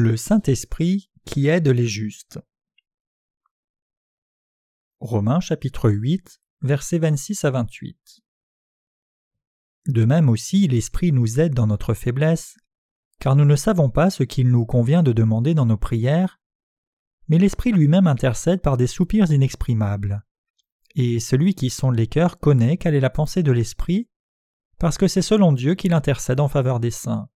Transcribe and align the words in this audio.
Le 0.00 0.16
Saint-Esprit 0.16 1.10
qui 1.24 1.48
aide 1.48 1.66
les 1.66 1.88
justes. 1.88 2.38
Romains 5.00 5.40
chapitre 5.40 5.90
8, 5.90 6.40
versets 6.60 7.00
26 7.00 7.44
à 7.44 7.50
28. 7.50 8.20
De 9.88 10.04
même 10.04 10.28
aussi, 10.28 10.68
l'Esprit 10.68 11.10
nous 11.10 11.40
aide 11.40 11.52
dans 11.52 11.66
notre 11.66 11.94
faiblesse, 11.94 12.56
car 13.18 13.34
nous 13.34 13.44
ne 13.44 13.56
savons 13.56 13.90
pas 13.90 14.08
ce 14.08 14.22
qu'il 14.22 14.50
nous 14.50 14.66
convient 14.66 15.02
de 15.02 15.12
demander 15.12 15.52
dans 15.54 15.66
nos 15.66 15.76
prières, 15.76 16.40
mais 17.26 17.38
l'Esprit 17.38 17.72
lui-même 17.72 18.06
intercède 18.06 18.62
par 18.62 18.76
des 18.76 18.86
soupirs 18.86 19.32
inexprimables. 19.32 20.24
Et 20.94 21.18
celui 21.18 21.56
qui 21.56 21.70
sonde 21.70 21.96
les 21.96 22.06
cœurs 22.06 22.38
connaît 22.38 22.76
quelle 22.76 22.94
est 22.94 23.00
la 23.00 23.10
pensée 23.10 23.42
de 23.42 23.50
l'Esprit, 23.50 24.08
parce 24.78 24.96
que 24.96 25.08
c'est 25.08 25.22
selon 25.22 25.52
Dieu 25.52 25.74
qu'il 25.74 25.92
intercède 25.92 26.38
en 26.38 26.46
faveur 26.46 26.78
des 26.78 26.92
saints. 26.92 27.28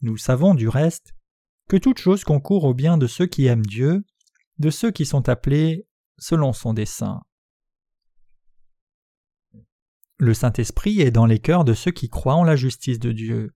Nous 0.00 0.16
savons 0.16 0.54
du 0.54 0.66
reste 0.66 1.12
que 1.70 1.76
toute 1.76 1.98
chose 1.98 2.24
concourt 2.24 2.64
au 2.64 2.74
bien 2.74 2.98
de 2.98 3.06
ceux 3.06 3.26
qui 3.26 3.46
aiment 3.46 3.64
Dieu, 3.64 4.02
de 4.58 4.70
ceux 4.70 4.90
qui 4.90 5.06
sont 5.06 5.28
appelés 5.28 5.86
selon 6.18 6.52
son 6.52 6.74
dessein. 6.74 7.20
Le 10.18 10.34
Saint-Esprit 10.34 11.00
est 11.00 11.12
dans 11.12 11.26
les 11.26 11.38
cœurs 11.38 11.64
de 11.64 11.72
ceux 11.72 11.92
qui 11.92 12.08
croient 12.08 12.34
en 12.34 12.42
la 12.42 12.56
justice 12.56 12.98
de 12.98 13.12
Dieu. 13.12 13.54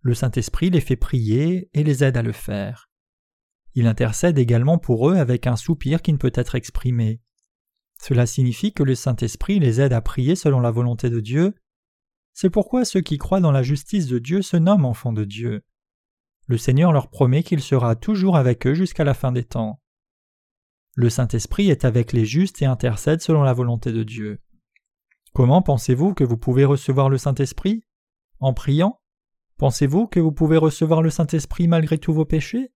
Le 0.00 0.14
Saint-Esprit 0.14 0.70
les 0.70 0.80
fait 0.80 0.96
prier 0.96 1.68
et 1.74 1.84
les 1.84 2.02
aide 2.02 2.16
à 2.16 2.22
le 2.22 2.32
faire. 2.32 2.88
Il 3.74 3.86
intercède 3.86 4.38
également 4.38 4.78
pour 4.78 5.10
eux 5.10 5.16
avec 5.16 5.46
un 5.46 5.56
soupir 5.56 6.00
qui 6.00 6.14
ne 6.14 6.18
peut 6.18 6.32
être 6.34 6.54
exprimé. 6.54 7.20
Cela 8.00 8.24
signifie 8.24 8.72
que 8.72 8.82
le 8.82 8.94
Saint-Esprit 8.94 9.58
les 9.58 9.82
aide 9.82 9.92
à 9.92 10.00
prier 10.00 10.36
selon 10.36 10.60
la 10.60 10.70
volonté 10.70 11.10
de 11.10 11.20
Dieu. 11.20 11.54
C'est 12.32 12.48
pourquoi 12.48 12.86
ceux 12.86 13.02
qui 13.02 13.18
croient 13.18 13.40
dans 13.40 13.52
la 13.52 13.62
justice 13.62 14.06
de 14.06 14.18
Dieu 14.18 14.40
se 14.40 14.56
nomment 14.56 14.86
enfants 14.86 15.12
de 15.12 15.24
Dieu. 15.24 15.62
Le 16.46 16.58
Seigneur 16.58 16.92
leur 16.92 17.08
promet 17.08 17.42
qu'il 17.42 17.60
sera 17.60 17.96
toujours 17.96 18.36
avec 18.36 18.66
eux 18.66 18.74
jusqu'à 18.74 19.04
la 19.04 19.14
fin 19.14 19.32
des 19.32 19.44
temps. 19.44 19.80
Le 20.94 21.10
Saint-Esprit 21.10 21.70
est 21.70 21.84
avec 21.84 22.12
les 22.12 22.24
justes 22.24 22.62
et 22.62 22.66
intercède 22.66 23.20
selon 23.20 23.42
la 23.42 23.52
volonté 23.52 23.92
de 23.92 24.02
Dieu. 24.02 24.40
Comment 25.34 25.60
pensez-vous 25.60 26.14
que 26.14 26.24
vous 26.24 26.38
pouvez 26.38 26.64
recevoir 26.64 27.10
le 27.10 27.18
Saint-Esprit? 27.18 27.82
En 28.38 28.54
priant? 28.54 29.00
Pensez-vous 29.58 30.06
que 30.06 30.20
vous 30.20 30.32
pouvez 30.32 30.56
recevoir 30.56 31.02
le 31.02 31.10
Saint-Esprit 31.10 31.68
malgré 31.68 31.98
tous 31.98 32.14
vos 32.14 32.24
péchés? 32.24 32.72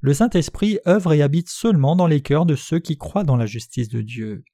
Le 0.00 0.12
Saint-Esprit 0.12 0.78
œuvre 0.86 1.12
et 1.12 1.22
habite 1.22 1.48
seulement 1.48 1.94
dans 1.94 2.06
les 2.06 2.22
cœurs 2.22 2.46
de 2.46 2.56
ceux 2.56 2.78
qui 2.78 2.98
croient 2.98 3.24
dans 3.24 3.36
la 3.36 3.46
justice 3.46 3.88
de 3.88 4.02
Dieu. 4.02 4.44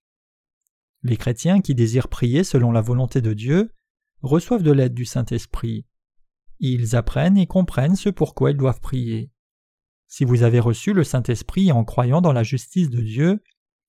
Les 1.02 1.16
chrétiens 1.16 1.60
qui 1.60 1.74
désirent 1.74 2.08
prier 2.08 2.44
selon 2.44 2.70
la 2.72 2.80
volonté 2.80 3.20
de 3.20 3.32
Dieu 3.32 3.72
reçoivent 4.22 4.62
de 4.64 4.72
l'aide 4.72 4.94
du 4.94 5.04
Saint-Esprit. 5.04 5.86
Ils 6.58 6.96
apprennent 6.96 7.36
et 7.36 7.46
comprennent 7.46 7.96
ce 7.96 8.08
pourquoi 8.08 8.50
ils 8.50 8.56
doivent 8.56 8.80
prier. 8.80 9.30
Si 10.08 10.24
vous 10.24 10.42
avez 10.42 10.60
reçu 10.60 10.92
le 10.92 11.04
Saint-Esprit 11.04 11.72
en 11.72 11.84
croyant 11.84 12.20
dans 12.20 12.32
la 12.32 12.42
justice 12.42 12.90
de 12.90 13.00
Dieu, 13.00 13.42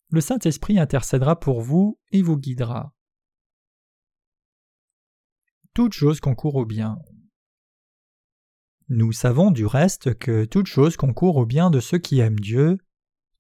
le 0.10 0.22
Saint-Esprit 0.22 0.80
intercédera 0.80 1.40
pour 1.40 1.62
vous 1.62 2.00
et 2.12 2.22
vous 2.22 2.38
guidera. 2.38 2.94
Toute 5.74 5.94
chose 5.94 6.20
concourt 6.20 6.56
au 6.56 6.66
bien. 6.66 6.98
Nous 8.90 9.12
savons 9.12 9.52
du 9.52 9.66
reste 9.66 10.18
que 10.18 10.46
toute 10.46 10.66
chose 10.66 10.98
concourt 10.98 11.36
au 11.36 11.46
bien 11.46 11.70
de 11.70 11.80
ceux 11.80 11.98
qui 11.98 12.20
aiment 12.20 12.40
Dieu, 12.40 12.78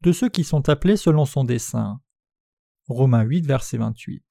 de 0.02 0.12
ceux 0.12 0.30
qui 0.30 0.44
sont 0.44 0.70
appelés 0.70 0.98
selon 0.98 1.26
son 1.26 1.44
dessein. 1.44 2.02
Romains 2.88 3.24
8, 3.24 3.46
verset 3.46 3.78
28. 3.78 4.24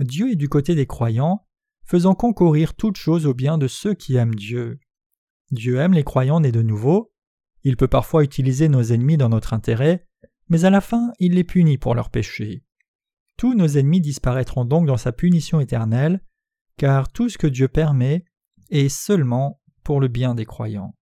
Dieu 0.00 0.30
est 0.30 0.36
du 0.36 0.48
côté 0.48 0.74
des 0.74 0.86
croyants, 0.86 1.45
faisant 1.86 2.14
concourir 2.14 2.74
toutes 2.74 2.96
choses 2.96 3.26
au 3.26 3.34
bien 3.34 3.58
de 3.58 3.68
ceux 3.68 3.94
qui 3.94 4.16
aiment 4.16 4.34
Dieu. 4.34 4.78
Dieu 5.52 5.78
aime 5.78 5.92
les 5.92 6.04
croyants 6.04 6.40
nés 6.40 6.52
de 6.52 6.62
nouveau, 6.62 7.12
il 7.62 7.76
peut 7.76 7.88
parfois 7.88 8.24
utiliser 8.24 8.68
nos 8.68 8.82
ennemis 8.82 9.16
dans 9.16 9.28
notre 9.28 9.52
intérêt, 9.52 10.06
mais 10.48 10.64
à 10.64 10.70
la 10.70 10.80
fin 10.80 11.12
il 11.18 11.34
les 11.34 11.44
punit 11.44 11.78
pour 11.78 11.94
leurs 11.94 12.10
péchés. 12.10 12.64
Tous 13.36 13.54
nos 13.54 13.68
ennemis 13.68 14.00
disparaîtront 14.00 14.64
donc 14.64 14.86
dans 14.86 14.96
sa 14.96 15.12
punition 15.12 15.60
éternelle, 15.60 16.20
car 16.76 17.10
tout 17.10 17.28
ce 17.28 17.38
que 17.38 17.46
Dieu 17.46 17.68
permet 17.68 18.24
est 18.70 18.88
seulement 18.88 19.60
pour 19.84 20.00
le 20.00 20.08
bien 20.08 20.34
des 20.34 20.46
croyants. 20.46 20.95